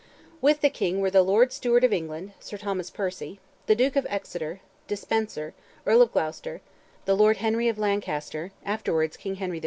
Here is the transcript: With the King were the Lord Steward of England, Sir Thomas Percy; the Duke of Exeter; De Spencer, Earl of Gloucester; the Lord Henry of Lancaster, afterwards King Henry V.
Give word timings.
With 0.41 0.61
the 0.61 0.71
King 0.71 0.99
were 0.99 1.11
the 1.11 1.21
Lord 1.21 1.53
Steward 1.53 1.83
of 1.83 1.93
England, 1.93 2.31
Sir 2.39 2.57
Thomas 2.57 2.89
Percy; 2.89 3.39
the 3.67 3.75
Duke 3.75 3.95
of 3.95 4.07
Exeter; 4.09 4.59
De 4.87 4.97
Spencer, 4.97 5.53
Earl 5.85 6.01
of 6.01 6.11
Gloucester; 6.11 6.61
the 7.05 7.15
Lord 7.15 7.37
Henry 7.37 7.67
of 7.67 7.77
Lancaster, 7.77 8.51
afterwards 8.65 9.15
King 9.15 9.35
Henry 9.35 9.59
V. 9.59 9.59